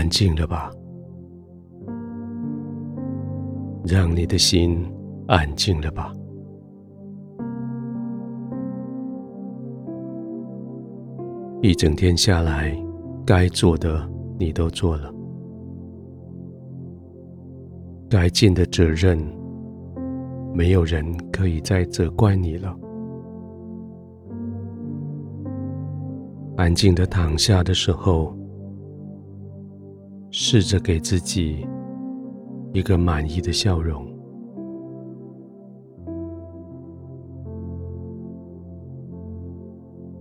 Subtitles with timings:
[0.00, 0.72] 安静了吧，
[3.84, 4.82] 让你的心
[5.28, 6.10] 安静了吧。
[11.60, 12.74] 一整天下来，
[13.26, 15.12] 该做的你都做了，
[18.08, 19.18] 该尽的责任，
[20.54, 22.74] 没有人可以再责怪你了。
[26.56, 28.34] 安静的躺下的时候，
[30.32, 31.66] 试着给自己
[32.72, 34.06] 一个满意的笑容，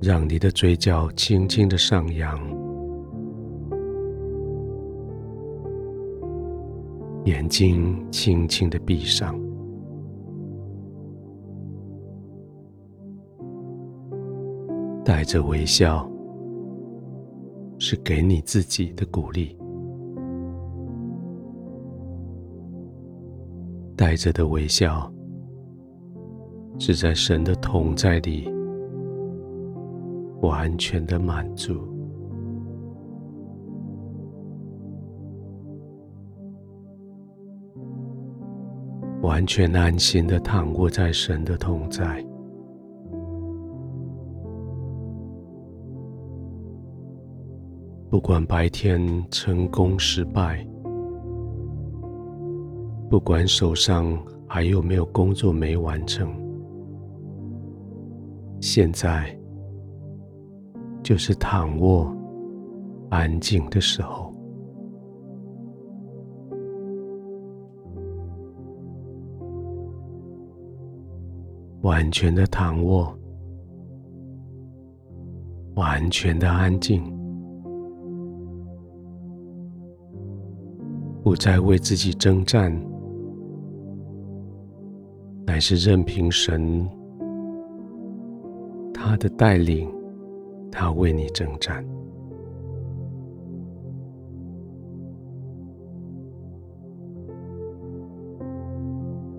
[0.02, 2.40] 让你的嘴角轻轻的上扬，
[7.26, 9.40] 眼睛轻轻的闭上，
[15.06, 16.10] 带着微笑，
[17.78, 19.56] 是给你自己的鼓励。
[24.00, 25.12] 带着的微笑，
[26.80, 28.50] 是在神的同在里
[30.42, 31.74] 完全的满足，
[39.22, 42.26] 完全安心的躺卧在神的同在。
[48.10, 50.66] 不管白天成功失败。
[53.10, 54.16] 不管手上
[54.48, 56.32] 还有没有工作没完成，
[58.62, 59.36] 现在
[61.02, 62.16] 就是躺卧
[63.10, 64.32] 安静的时候，
[71.82, 73.12] 完全的躺卧，
[75.74, 77.04] 完全的安静，
[81.24, 82.72] 不再为自己征战。
[85.50, 86.88] 乃是任凭神，
[88.94, 89.92] 他的带领，
[90.72, 91.84] 他为你征战。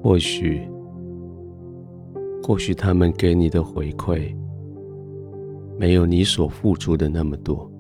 [0.03, 0.69] 或许，
[2.43, 4.35] 或许他们给你的回馈，
[5.79, 7.71] 没有你所付出的那么多。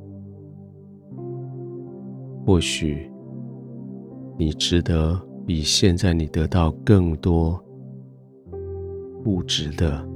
[2.46, 3.10] 或许，
[4.38, 7.60] 你值得比现在你得到更多。
[9.24, 10.06] 物质的、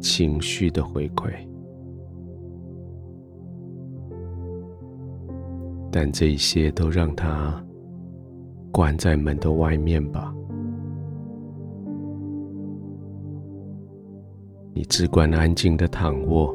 [0.00, 1.30] 情绪的回馈，
[5.90, 7.62] 但这一些都让他
[8.70, 10.34] 关在门的外面吧。
[14.74, 16.54] 你只管安静的躺卧，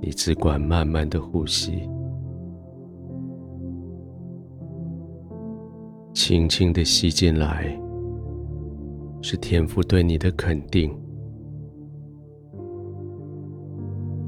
[0.00, 1.88] 你只管慢慢的呼吸，
[6.14, 7.78] 轻轻的吸进来。
[9.22, 10.90] 是天父对你的肯定，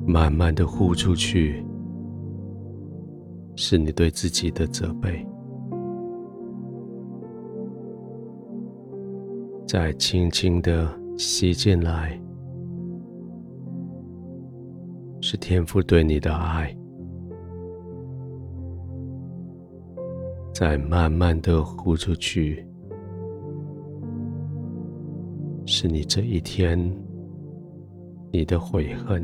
[0.07, 1.65] 慢慢的呼出去，
[3.57, 5.27] 是你对自己的责备。
[9.67, 10.87] 再轻轻的
[11.17, 12.21] 吸进来，
[15.23, 16.77] 是天父对你的爱。
[20.53, 22.65] 再慢慢的呼出去。
[25.83, 26.79] 是你这一天，
[28.31, 29.21] 你的悔恨，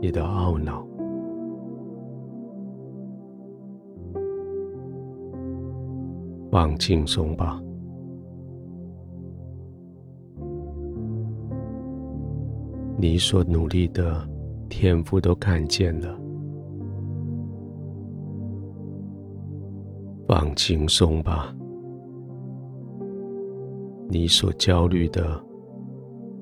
[0.00, 0.82] 你的懊恼，
[6.50, 7.62] 放轻松吧。
[12.96, 14.26] 你所努力的
[14.70, 16.18] 天赋都看见了，
[20.26, 21.54] 放轻松吧。
[24.12, 25.42] 你所焦虑的，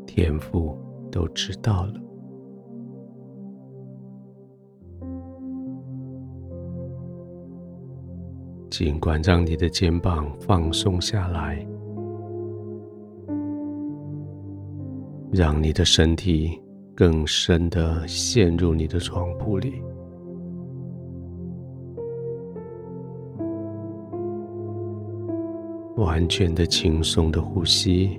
[0.05, 0.77] 天父
[1.09, 1.95] 都知道了。
[8.69, 11.65] 尽管让你的肩膀放松下来，
[15.31, 16.61] 让你的身体
[16.93, 19.81] 更深的陷入你的床铺里。
[26.01, 28.19] 完全的轻松的呼吸，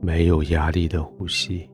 [0.00, 1.68] 没有压力的呼吸，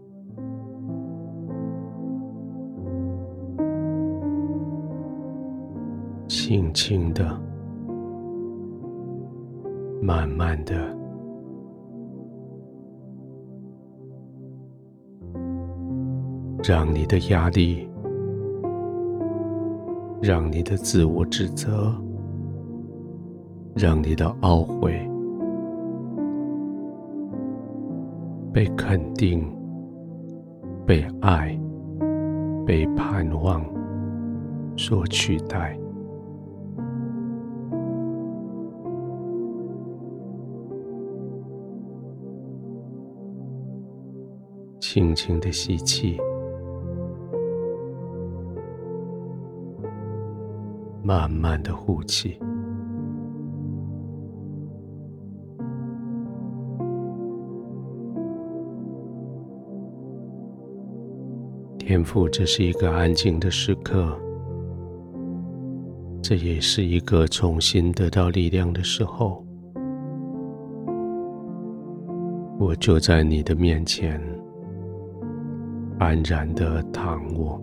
[6.27, 7.39] 轻轻的、
[10.01, 10.97] 慢慢的。
[16.65, 17.89] 让你的压力，
[20.21, 21.95] 让你的自我指责，
[23.75, 25.09] 让你的懊悔
[28.53, 29.49] 被肯定、
[30.85, 31.59] 被爱、
[32.67, 33.65] 被盼望
[34.77, 35.79] 所取代。
[44.81, 46.19] 轻轻的吸气，
[51.09, 52.39] 慢慢的呼气。
[61.79, 64.15] 天赋，这是一个安静的时刻，
[66.21, 69.43] 这也是一个重新得到力量的时候。
[72.59, 74.21] 我就在你的面前。
[75.99, 77.61] 安然的躺卧，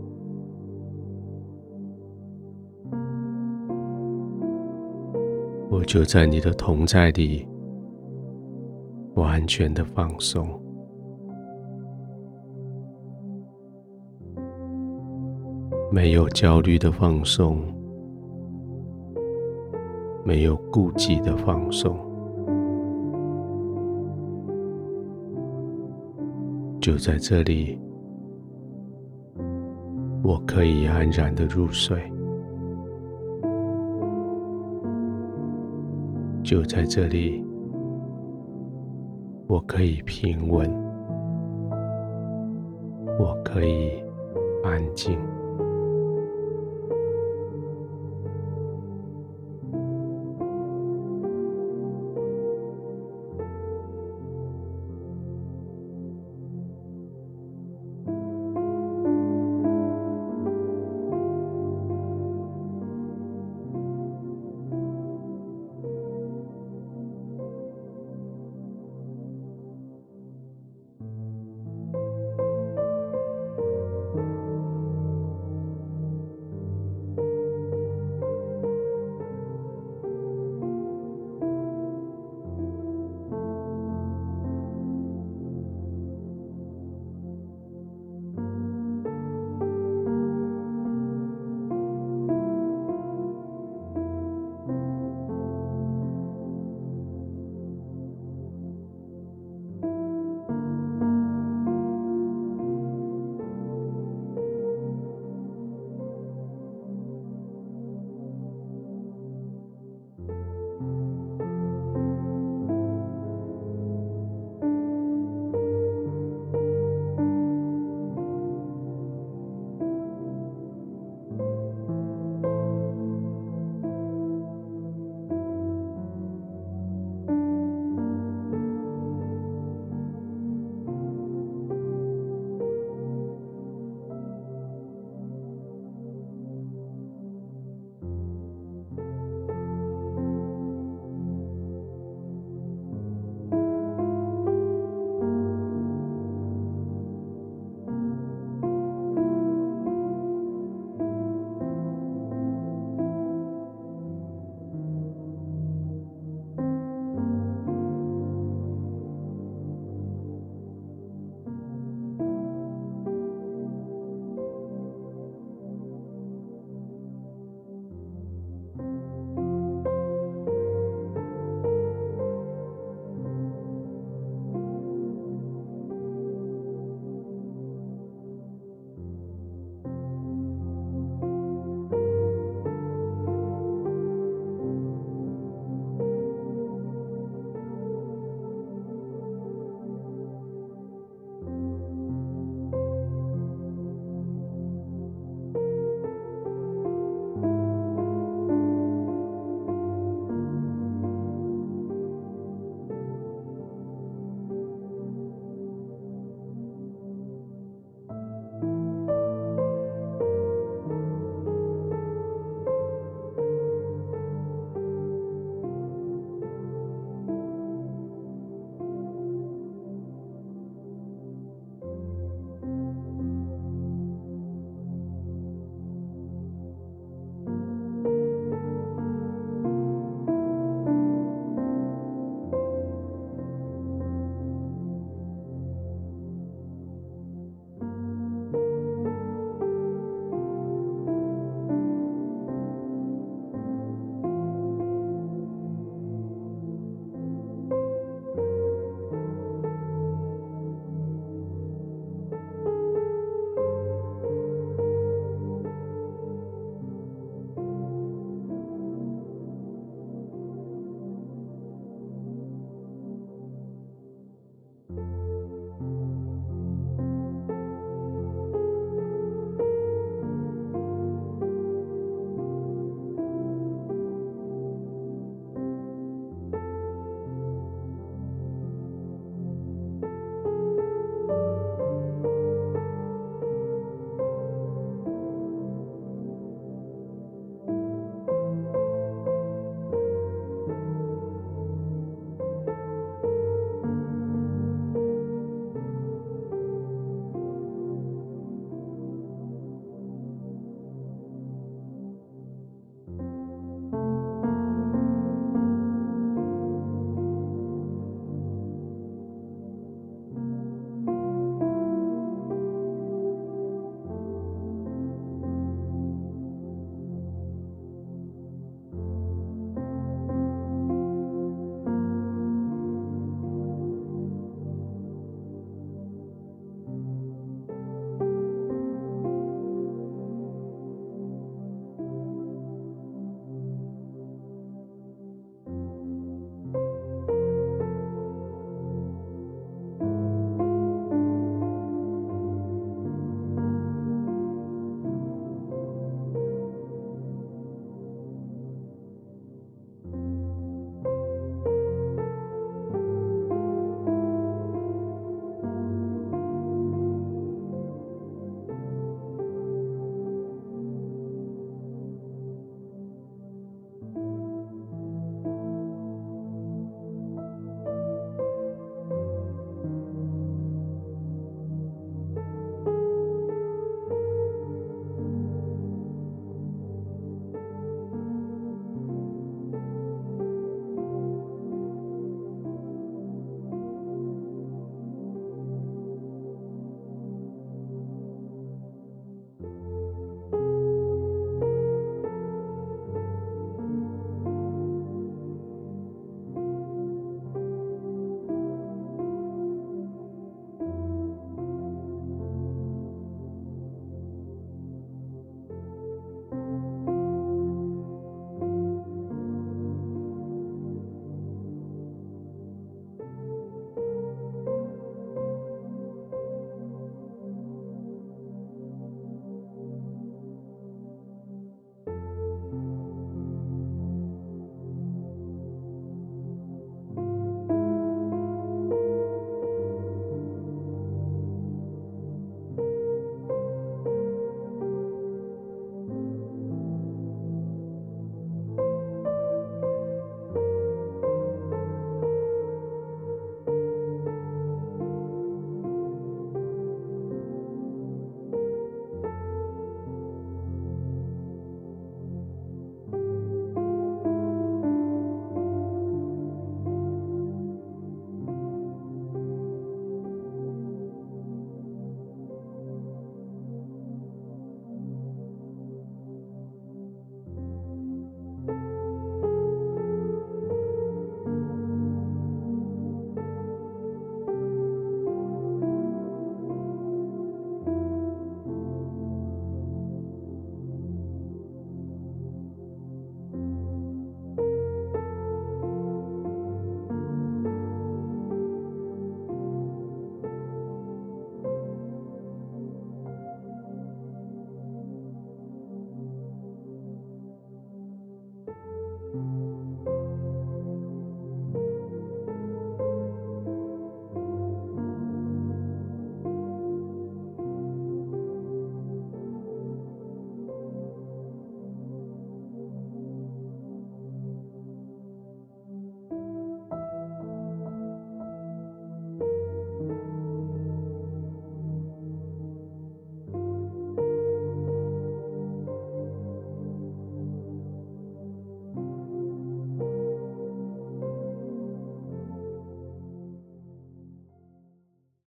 [5.75, 7.45] 我就在你的同在里，
[9.16, 10.48] 完全的放松，
[15.92, 17.60] 没有焦虑的放松，
[20.24, 21.94] 没有顾忌的放松，
[26.80, 27.78] 就在这里。
[30.24, 32.01] 我可以安然的入睡，
[36.45, 37.44] 就在这里，
[39.47, 40.71] 我可以平稳，
[43.19, 43.94] 我可以
[44.63, 45.18] 安静。